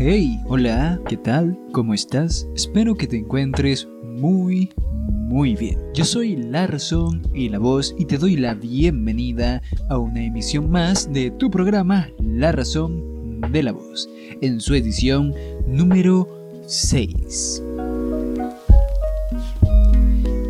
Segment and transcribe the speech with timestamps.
[0.00, 1.58] Hey, hola, ¿qué tal?
[1.72, 2.46] ¿Cómo estás?
[2.54, 4.70] Espero que te encuentres muy,
[5.10, 5.76] muy bien.
[5.92, 9.60] Yo soy Larson y la voz y te doy la bienvenida
[9.90, 14.08] a una emisión más de tu programa La Razón de la Voz,
[14.40, 15.34] en su edición
[15.66, 16.28] número
[16.68, 17.64] 6.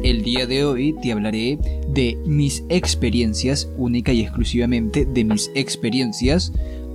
[0.03, 6.53] El día de hoy te hablaré de mis experiencias, única y exclusivamente de mis experiencias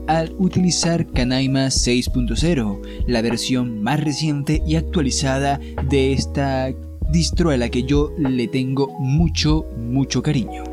[0.07, 6.73] al utilizar Canaima 6.0, la versión más reciente y actualizada de esta
[7.11, 10.63] distro a la que yo le tengo mucho, mucho cariño.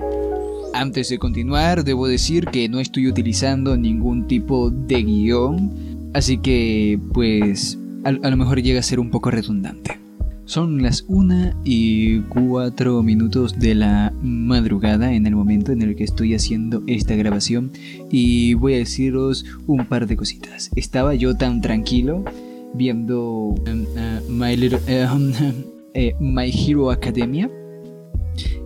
[0.72, 6.98] Antes de continuar, debo decir que no estoy utilizando ningún tipo de guion, así que
[7.12, 9.98] pues a, lo mejor llega a ser un poco redundante.
[10.50, 16.02] Son las 1 y 4 minutos de la madrugada en el momento en el que
[16.02, 17.70] estoy haciendo esta grabación
[18.10, 20.72] y voy a deciros un par de cositas.
[20.74, 22.24] Estaba yo tan tranquilo
[22.74, 23.86] viendo um,
[24.28, 24.56] My,
[25.14, 25.32] um,
[25.94, 27.48] eh, My Hero Academia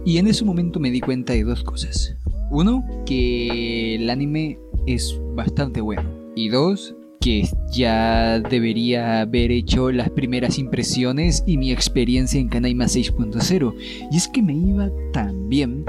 [0.06, 2.16] y en ese momento me di cuenta de dos cosas.
[2.50, 6.08] Uno, que el anime es bastante bueno.
[6.34, 6.94] Y dos,
[7.24, 13.74] que ya debería haber hecho las primeras impresiones y mi experiencia en Kanaima 6.0.
[14.12, 15.86] Y es que me iba tan bien,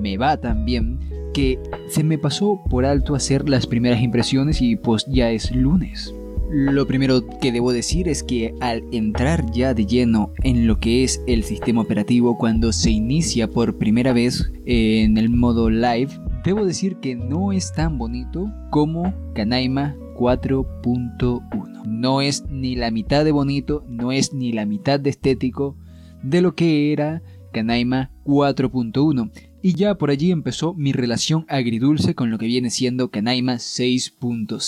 [0.00, 1.00] me va tan bien,
[1.34, 6.14] que se me pasó por alto hacer las primeras impresiones y pues ya es lunes.
[6.48, 11.02] Lo primero que debo decir es que al entrar ya de lleno en lo que
[11.02, 16.10] es el sistema operativo cuando se inicia por primera vez en el modo live,
[16.44, 21.84] debo decir que no es tan bonito como Kanaima 4.1.
[21.84, 25.76] No es ni la mitad de bonito, no es ni la mitad de estético
[26.22, 29.32] de lo que era Canaima 4.1.
[29.62, 34.60] Y ya por allí empezó mi relación agridulce con lo que viene siendo Canaima 6.0.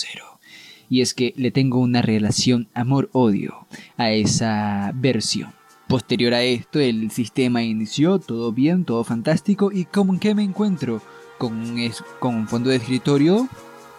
[0.88, 5.50] Y es que le tengo una relación amor-odio a esa versión.
[5.86, 11.00] Posterior a esto, el sistema inició, todo bien, todo fantástico, y ¿cómo que me encuentro?
[11.38, 11.76] Con
[12.18, 13.48] con un fondo de escritorio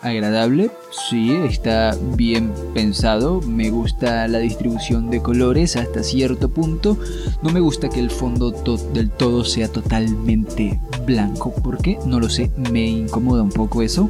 [0.05, 0.69] agradable,
[1.09, 6.97] sí, está bien pensado, me gusta la distribución de colores hasta cierto punto,
[7.41, 8.51] no me gusta que el fondo
[8.93, 14.09] del todo sea totalmente blanco, porque no lo sé, me incomoda un poco eso,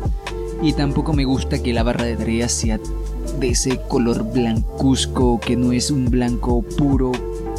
[0.61, 2.79] y tampoco me gusta que la barra de tareas sea
[3.39, 7.13] de ese color blancuzco que no es un blanco puro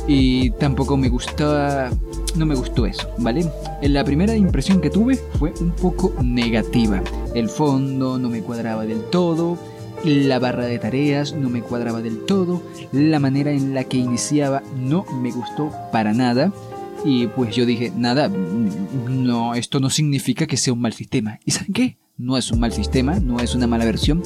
[0.07, 1.91] y tampoco me gustaba
[2.37, 3.51] no me gustó eso, ¿vale?
[3.83, 7.03] La primera impresión que tuve fue un poco negativa.
[7.35, 9.59] El fondo no me cuadraba del todo,
[10.05, 12.63] la barra de tareas no me cuadraba del todo,
[12.93, 16.53] la manera en la que iniciaba no me gustó para nada.
[17.05, 21.39] Y pues yo dije, nada, no, esto no significa que sea un mal sistema.
[21.45, 21.97] ¿Y saben qué?
[22.19, 24.23] No es un mal sistema, no es una mala versión,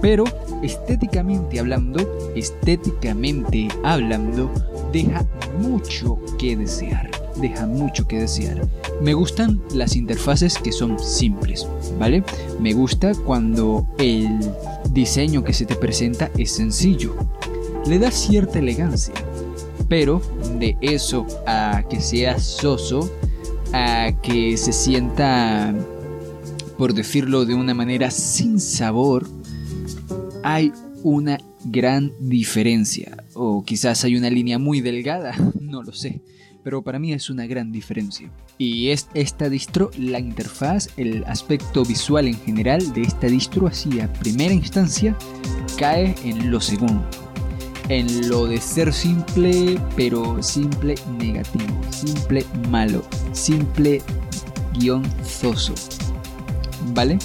[0.00, 0.24] pero
[0.62, 2.06] estéticamente hablando,
[2.36, 4.52] estéticamente hablando,
[4.92, 5.26] deja
[5.58, 8.68] mucho que desear deja mucho que desear.
[9.00, 11.66] Me gustan las interfaces que son simples,
[11.98, 12.22] ¿vale?
[12.60, 14.38] Me gusta cuando el
[14.90, 17.14] diseño que se te presenta es sencillo.
[17.86, 19.14] Le da cierta elegancia,
[19.88, 20.22] pero
[20.58, 23.10] de eso a que sea soso,
[23.72, 25.74] a que se sienta,
[26.78, 29.26] por decirlo de una manera, sin sabor,
[30.44, 30.72] hay
[31.02, 33.24] una gran diferencia.
[33.34, 36.20] O quizás hay una línea muy delgada, no lo sé
[36.62, 38.30] pero para mí es una gran diferencia.
[38.58, 44.00] Y es esta distro, la interfaz, el aspecto visual en general de esta distro, así
[44.00, 45.16] a primera instancia,
[45.78, 47.04] cae en lo segundo.
[47.88, 54.00] En lo de ser simple, pero simple negativo, simple malo, simple
[54.78, 55.74] guion zoso.
[56.94, 57.18] ¿Vale?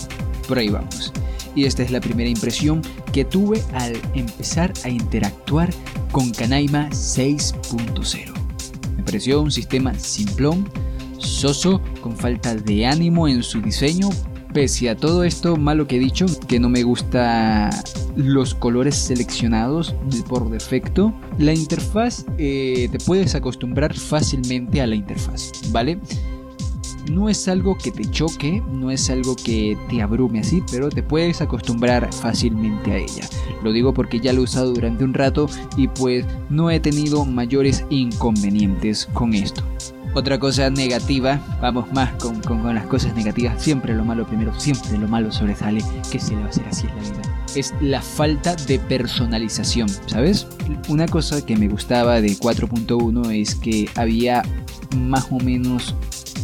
[0.48, 1.14] Por ahí vamos.
[1.56, 2.82] Y esta es la primera impresión
[3.12, 5.70] que tuve al empezar a interactuar
[6.12, 8.38] con Canaima 6.0
[9.08, 10.68] pareció un sistema simplón,
[11.18, 14.10] soso, con falta de ánimo en su diseño.
[14.54, 17.70] Pese a todo esto malo que he dicho, que no me gusta
[18.18, 19.96] los colores seleccionados
[20.28, 26.00] por defecto, la interfaz eh, te puedes acostumbrar fácilmente a la interfaz, ¿vale?
[27.12, 31.04] No es algo que te choque, no es algo que te abrume así, pero te
[31.04, 33.30] puedes acostumbrar fácilmente a ella.
[33.64, 37.26] Lo digo porque ya lo he usado durante un rato y pues no he tenido
[37.26, 39.64] mayores inconvenientes con esto.
[40.14, 42.42] Otra cosa negativa, vamos más con,
[42.74, 46.46] las cosas negativas, siempre lo malo primero, siempre lo malo sobresale, que se le va
[46.46, 47.46] a hacer así en la vida.
[47.56, 50.48] Es la falta de personalización, ¿sabes?
[50.88, 54.42] Una cosa que me gustaba de 4.1 es que había
[54.96, 55.94] más o menos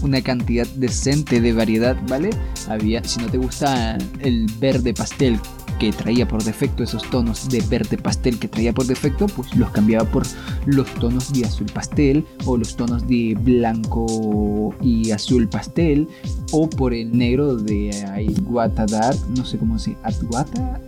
[0.04, 2.30] una cantidad decente de variedad, ¿vale?
[2.68, 5.40] Había, si no te gusta el verde pastel
[5.84, 9.70] que traía por defecto, esos tonos de verde pastel que traía por defecto, pues los
[9.72, 10.24] cambiaba por
[10.66, 16.08] los tonos de azul pastel o los tonos de blanco y azul pastel
[16.54, 20.80] o por el negro de Aiguata Dark, no sé cómo se, Adwata,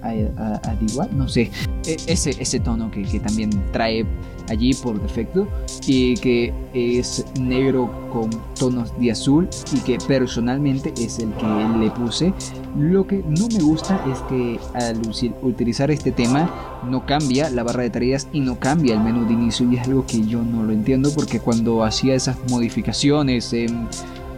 [0.64, 1.52] Adiwat, no sé,
[1.86, 4.06] e, ese, ese tono que, que también trae
[4.50, 5.48] allí por defecto
[5.88, 11.46] y que es negro con tonos de azul y que personalmente es el que
[11.80, 12.34] le puse.
[12.78, 14.60] Lo que no me gusta es que
[14.90, 15.02] al
[15.42, 19.34] utilizar este tema no cambia la barra de tareas y no cambia el menú de
[19.34, 23.88] inicio y es algo que yo no lo entiendo porque cuando hacía esas modificaciones en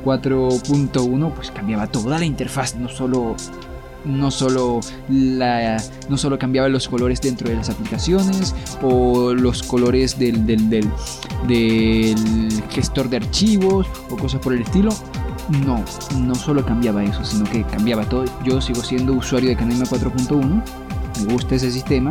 [0.04, 3.36] 4.1 pues cambiaba toda la interfaz, no solo
[4.06, 4.80] no solo,
[5.10, 10.70] la, no solo cambiaba los colores dentro de las aplicaciones o los colores del, del,
[10.70, 14.92] del, gestor de archivos o cosas por el estilo.
[15.66, 15.84] No,
[16.20, 18.26] no solo cambiaba eso, sino que cambiaba todo.
[18.44, 20.64] Yo sigo siendo usuario de Canaima 4.1,
[21.26, 22.10] me gusta ese sistema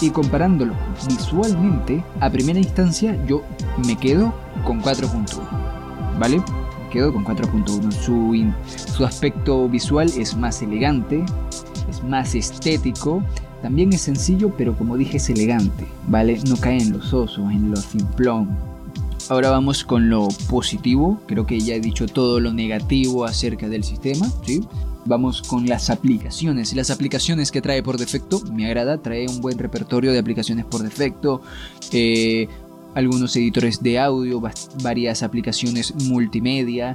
[0.00, 0.74] y comparándolo
[1.06, 3.42] visualmente, a primera instancia yo
[3.86, 4.32] me quedo
[4.64, 6.42] con 4.1, ¿vale?
[6.88, 7.92] quedo con 4.1.
[7.92, 11.24] Su, su aspecto visual es más elegante,
[11.88, 13.22] es más estético.
[13.62, 16.38] También es sencillo, pero como dije es elegante, ¿vale?
[16.48, 18.67] No cae en los osos, en lo simplón.
[19.28, 21.20] Ahora vamos con lo positivo.
[21.26, 24.30] Creo que ya he dicho todo lo negativo acerca del sistema.
[25.04, 26.74] Vamos con las aplicaciones.
[26.74, 30.82] Las aplicaciones que trae por defecto, me agrada, trae un buen repertorio de aplicaciones por
[30.82, 31.42] defecto.
[31.92, 32.48] Eh,
[32.94, 34.40] algunos editores de audio,
[34.82, 36.94] varias aplicaciones multimedia,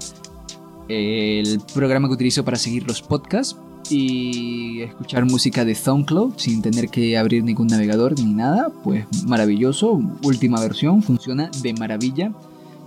[0.89, 3.55] el programa que utilizo para seguir los podcasts
[3.89, 10.01] y escuchar música de SoundCloud sin tener que abrir ningún navegador ni nada, pues maravilloso,
[10.23, 12.31] última versión, funciona de maravilla.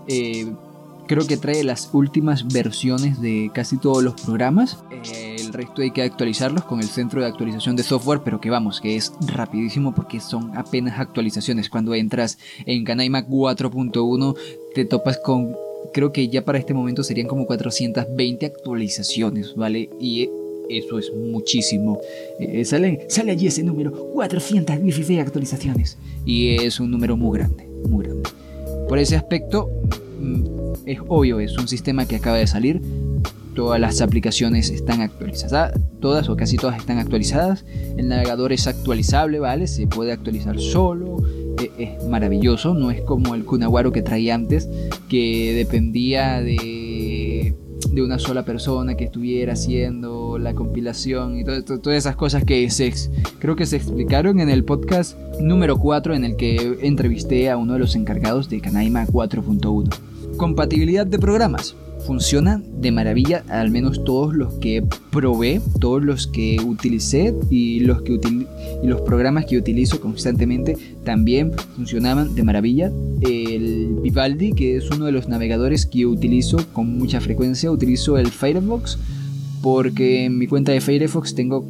[0.08, 0.52] Eh,
[1.06, 4.78] creo que trae las últimas versiones de casi todos los programas.
[4.90, 8.50] Eh, el resto hay que actualizarlos con el centro de actualización de software, pero que
[8.50, 11.70] vamos, que es rapidísimo porque son apenas actualizaciones.
[11.70, 14.36] Cuando entras en Canaima 4.1
[14.74, 15.54] te topas con,
[15.92, 19.90] creo que ya para este momento serían como 420 actualizaciones, ¿vale?
[20.00, 20.28] Y
[20.68, 22.00] eso es muchísimo.
[22.40, 25.98] Eh, sale, allí ese número, 416 actualizaciones.
[26.24, 28.28] Y es un número muy grande, muy grande.
[28.88, 29.70] Por ese aspecto,
[30.20, 30.44] mm,
[30.86, 32.80] es obvio, es un sistema que acaba de salir.
[33.54, 37.64] Todas las aplicaciones están actualizadas, todas o casi todas están actualizadas.
[37.96, 39.66] El navegador es actualizable, ¿vale?
[39.66, 41.16] Se puede actualizar solo.
[41.58, 44.68] E, es maravilloso, no es como el Kunawaro que traía antes,
[45.08, 47.54] que dependía de,
[47.90, 52.92] de una sola persona que estuviera haciendo la compilación y todas esas cosas que se,
[53.38, 57.74] creo que se explicaron en el podcast número 4 en el que entrevisté a uno
[57.74, 60.36] de los encargados de Canaima 4.1.
[60.36, 61.74] Compatibilidad de programas.
[62.06, 68.02] Funcionan de maravilla, al menos todos los que probé, todos los que utilicé y los,
[68.02, 68.20] que
[68.82, 72.92] y los programas que utilizo constantemente también funcionaban de maravilla.
[73.22, 78.28] El Vivaldi, que es uno de los navegadores que utilizo con mucha frecuencia, utilizo el
[78.28, 78.98] Firefox
[79.66, 81.64] porque en mi cuenta de Firefox tengo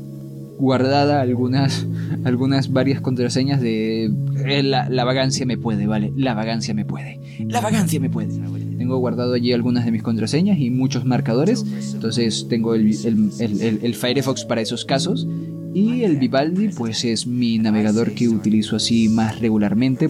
[0.59, 1.87] guardada algunas,
[2.25, 4.13] algunas varias contraseñas de
[4.45, 6.13] eh, la, vagancia me puede, ¿vale?
[6.15, 7.19] La vagancia me puede.
[7.49, 8.39] La vagancia me puede.
[8.77, 11.65] Tengo guardado allí algunas de mis contraseñas y muchos marcadores.
[11.95, 15.27] Entonces tengo el, Firefox para esos casos.
[15.73, 20.09] Y el Vivaldi, pues es mi navegador que utilizo así más regularmente.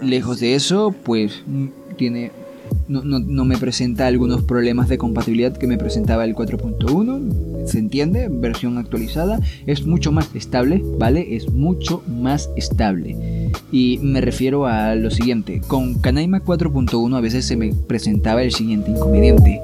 [0.00, 1.42] lejos de eso, pues
[1.96, 2.30] tiene
[2.88, 7.66] no, no, no, me presenta algunos problemas de compatibilidad que me presentaba el 4.1.
[7.66, 8.28] ¿Se entiende?
[8.30, 9.40] Versión actualizada.
[9.66, 11.36] Es mucho más estable, ¿vale?
[11.36, 13.50] Es mucho más estable.
[13.70, 15.60] Y me refiero a lo siguiente.
[15.66, 19.60] Con Canaima 4.1 a veces se me presentaba el siguiente inconveniente.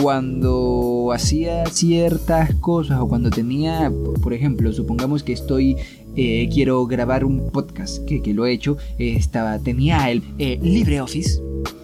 [0.00, 3.92] Cuando hacía ciertas cosas o cuando tenía,
[4.22, 5.76] por ejemplo, supongamos que estoy
[6.16, 11.40] eh, quiero grabar un podcast, que, que lo he hecho, estaba, tenía el eh, LibreOffice,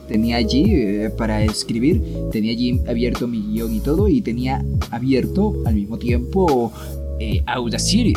[0.08, 5.54] tenía allí eh, para escribir, tenía allí abierto mi guion y todo, y tenía abierto
[5.64, 6.72] al mismo tiempo
[7.18, 8.14] eh, Audacity.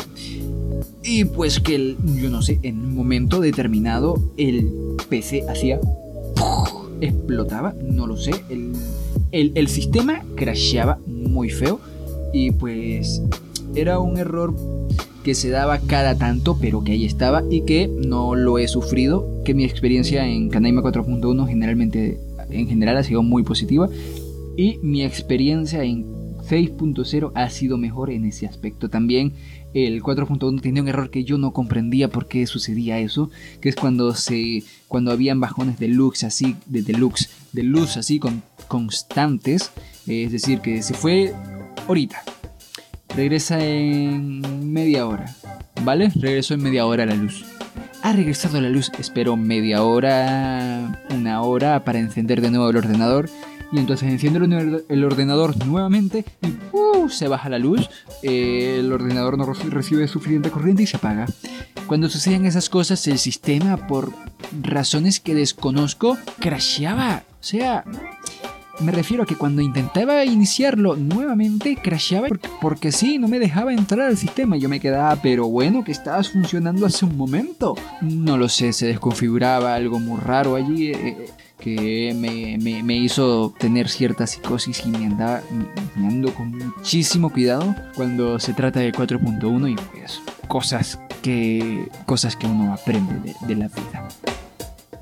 [1.02, 4.70] Y pues que, yo no sé, en un momento determinado el
[5.08, 5.80] PC hacía...
[7.00, 8.72] explotaba, no lo sé, el,
[9.32, 11.80] el, el sistema crasheaba muy feo
[12.32, 13.22] y pues
[13.74, 14.54] era un error
[15.24, 19.26] que se daba cada tanto, pero que ahí estaba y que no lo he sufrido,
[19.44, 22.20] que mi experiencia en Canaima 4.1 generalmente
[22.50, 23.88] en general ha sido muy positiva
[24.56, 26.04] y mi experiencia en
[26.42, 28.88] 6.0 ha sido mejor en ese aspecto.
[28.88, 29.32] También
[29.74, 33.30] el 4.1 tenía un error que yo no comprendía por qué sucedía eso,
[33.60, 38.18] que es cuando se cuando habían bajones de luz así de deluxe, de luz así
[38.18, 39.70] con constantes,
[40.06, 41.32] es decir, que se fue
[41.86, 42.22] ahorita
[43.14, 45.34] regresa en media hora.
[45.82, 46.10] ¿Vale?
[46.14, 47.44] Regresó en media hora la luz.
[48.02, 53.28] Ha regresado la luz, espero media hora, una hora para encender de nuevo el ordenador.
[53.72, 54.40] Y entonces enciendo
[54.88, 57.88] el ordenador nuevamente y uh, se baja la luz.
[58.22, 61.26] Eh, el ordenador no recibe suficiente corriente y se apaga.
[61.86, 64.12] Cuando suceden esas cosas, el sistema, por
[64.60, 67.22] razones que desconozco, crasheaba.
[67.40, 67.84] O sea,
[68.80, 72.28] me refiero a que cuando intentaba iniciarlo nuevamente, crasheaba
[72.60, 74.56] porque, sí, no me dejaba entrar al sistema.
[74.56, 77.76] Yo me quedaba, pero bueno, que estabas funcionando hace un momento.
[78.00, 80.88] No lo sé, se desconfiguraba algo muy raro allí.
[80.88, 85.42] Eh, eh, que me, hizo tener cierta psicosis y me andaba
[85.94, 92.34] me ando con muchísimo cuidado cuando se trata de 4.1 y pues cosas que cosas
[92.34, 94.08] que uno aprende de la vida.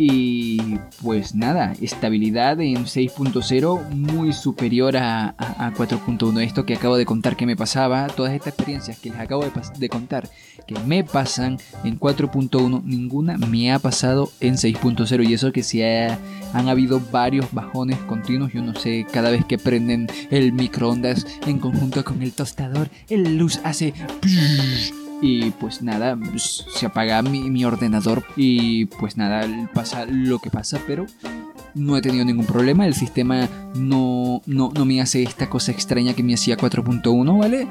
[0.01, 6.41] Y pues nada, estabilidad en 6.0 muy superior a, 4.1.
[6.41, 9.89] Esto que acabo de contar que me pasaba, todas estas experiencias que les acabo de,
[9.89, 10.31] contar
[10.69, 15.29] que me pasan en 4.1, ninguna me ha pasado en 6.0.
[15.29, 19.59] Y eso que si han habido varios bajones continuos, yo no sé, cada vez que
[19.59, 23.95] prenden el microondas en conjunto con el tostador, el luz hace...
[25.21, 30.81] Y pues nada, pues, se apaga mi, ordenador y pues nada, pasa lo que pasa,
[30.87, 31.07] pero
[31.75, 32.87] no he tenido ningún problema.
[32.87, 37.67] El sistema no, no, no me hace esta cosa extraña que me hacía 4.1, ¿vale?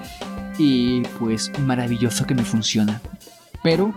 [0.57, 3.01] Y pues maravilloso que me funciona.
[3.63, 3.93] Pero,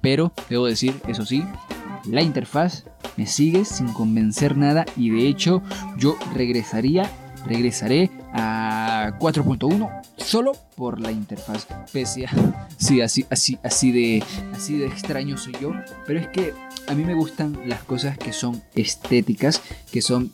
[0.00, 1.44] pero, debo decir, eso sí,
[2.08, 2.84] la interfaz
[3.16, 5.62] me sigue sin convencer nada y de hecho
[5.98, 7.10] yo regresaría,
[7.46, 11.66] regresaré a 4.1 solo por la interfaz.
[11.92, 12.30] Pese a.
[12.76, 15.72] Sí, así, así, así, de, así de extraño soy yo.
[16.06, 16.54] Pero es que
[16.88, 19.60] a mí me gustan las cosas que son estéticas,
[19.92, 20.32] que son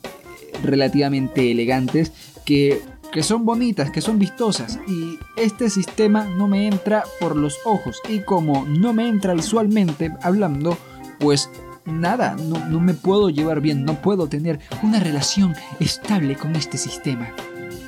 [0.63, 2.13] relativamente elegantes,
[2.45, 2.81] que,
[3.11, 4.79] que son bonitas, que son vistosas.
[4.87, 8.01] Y este sistema no me entra por los ojos.
[8.07, 10.77] Y como no me entra visualmente hablando,
[11.19, 11.49] pues
[11.83, 16.77] nada, no, no me puedo llevar bien, no puedo tener una relación estable con este
[16.77, 17.33] sistema.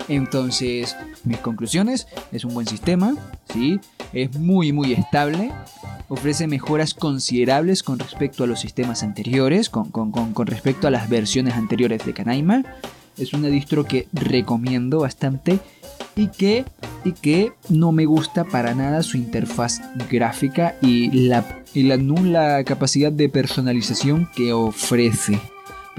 [0.10, 3.16] Entonces, mis conclusiones, es un buen sistema,
[3.54, 3.80] ¿sí?
[4.12, 5.52] Es muy, muy estable.
[6.08, 9.92] Ofrece mejoras considerables con respecto a los sistemas anteriores, con,
[10.48, 12.64] respecto a las versiones anteriores de Canaima.
[13.20, 15.60] Es una distro que recomiendo bastante
[16.16, 16.66] y que,
[17.06, 22.64] y que no me gusta para nada su interfaz gráfica y la, y la nula
[22.64, 25.40] capacidad de personalización que ofrece.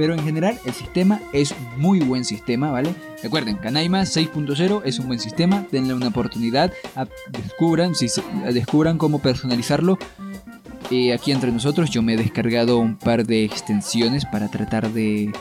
[0.01, 2.95] Pero en general el sistema es muy buen sistema, ¿vale?
[3.23, 6.73] Recuerden, Canaima 6.0 es un buen sistema, denle una oportunidad,
[7.29, 8.07] descubran, si
[8.51, 9.99] descubran cómo personalizarlo.
[10.91, 15.33] Eh, aquí entre nosotros yo me he descargado un par de extensiones para tratar de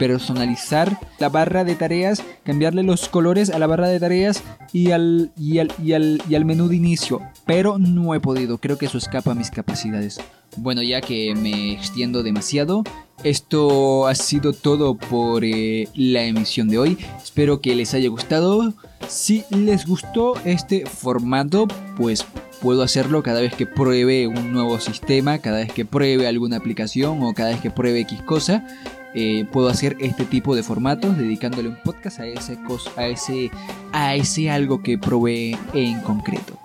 [0.00, 5.30] personalizar la barra de tareas, cambiarle los colores a la barra de tareas y al,
[5.36, 7.20] y al, y al, y al menú de inicio.
[7.46, 10.20] Pero no he podido, creo que eso escapa a mis capacidades.
[10.56, 12.82] Bueno, ya que me extiendo demasiado,
[13.24, 16.98] esto ha sido todo por eh, la emisión de hoy.
[17.22, 18.72] Espero que les haya gustado.
[19.08, 22.24] Si les gustó este formato, pues
[22.60, 27.22] puedo hacerlo cada vez que pruebe un nuevo sistema, cada vez que pruebe alguna aplicación
[27.22, 28.66] o cada vez que pruebe X cosa.
[29.14, 32.58] Eh, puedo hacer este tipo de formatos dedicándole un podcast a ese,
[32.96, 33.50] a ese,
[33.92, 36.58] a ese algo que probé en concreto.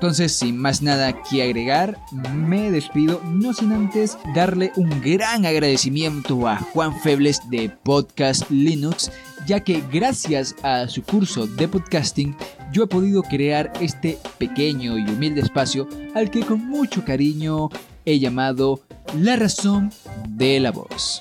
[0.00, 1.98] Entonces, sin más nada que agregar,
[2.34, 9.12] me despido, no sin antes darle un gran agradecimiento a Juan Febles de Podcast Linux,
[9.46, 12.34] ya que gracias a su curso de podcasting,
[12.72, 17.68] yo he podido crear este pequeño y humilde espacio al que con mucho cariño
[18.06, 18.80] he llamado
[19.18, 19.92] La razón
[20.30, 21.20] de la voz.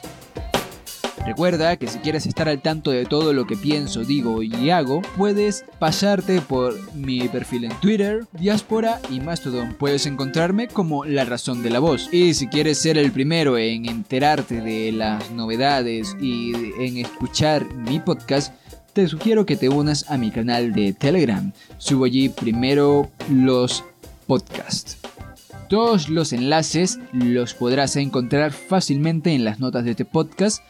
[1.26, 5.02] Recuerda que si quieres estar al tanto de todo lo que pienso, digo y hago,
[5.18, 9.76] puedes pasarte por mi perfil en Twitter, Diáspora y Mastodon.
[9.76, 12.12] Puedes encontrarme como La Razón de la Voz.
[12.12, 18.00] Y si quieres ser el primero en enterarte de las novedades y en escuchar mi
[18.00, 18.54] podcast,
[18.94, 21.52] te sugiero que te unas a mi canal de Telegram.
[21.78, 23.84] Subo allí primero los
[24.26, 24.98] podcasts.
[25.70, 30.64] Todos los enlaces los podrás encontrar fácilmente en las notas de este podcast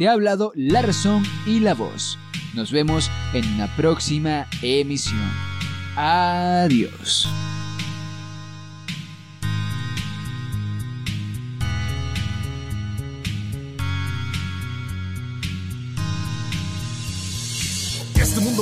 [0.00, 2.18] te ha hablado la razón y la voz.
[2.54, 5.30] Nos vemos en una próxima emisión.
[5.94, 7.28] Adiós.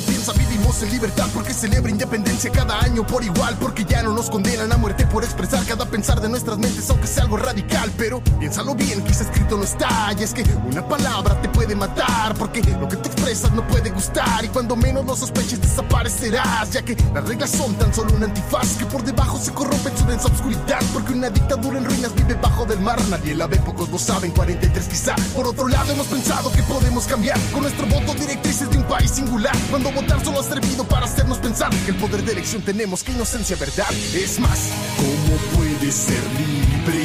[0.00, 4.30] Piensa vivimos en libertad porque celebra independencia cada año por igual porque ya no nos
[4.30, 8.20] condenan a muerte por expresar cada pensar de nuestras mentes aunque sea algo radical pero
[8.38, 12.62] piénsalo bien quizá escrito no está y es que una palabra te puede matar porque
[12.80, 16.96] lo que te expresas no puede gustar y cuando menos lo sospeches desaparecerás ya que
[17.14, 20.28] las reglas son tan solo un antifaz que por debajo se corrompe en su densa
[20.28, 22.98] oscuridad porque una dictadura en ruinas vive bajo del mar.
[23.08, 25.14] Nadie la ve pocos lo saben 43 quizá.
[25.34, 29.10] Por otro lado hemos pensado que podemos cambiar con nuestro voto directrices de un país
[29.10, 33.02] singular cuando votar solo ha servido para hacernos pensar que el poder de elección tenemos
[33.02, 34.70] que inocencia verdad es más.
[34.96, 37.04] Cómo puede ser libre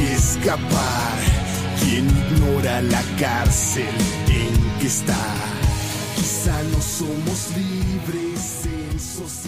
[0.00, 1.18] y escapar
[1.80, 3.88] quien ignora la cárcel
[4.28, 5.16] en que está
[6.16, 9.43] quizá no somos libres en sociedad